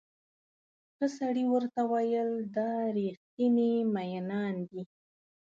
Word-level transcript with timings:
ښه 0.95 1.07
سړي 1.17 1.43
ورته 1.53 1.81
وویل 1.89 2.31
دا 2.55 2.71
ریښتیني 2.95 3.73
مئینان 3.95 4.55
دي. 4.69 4.81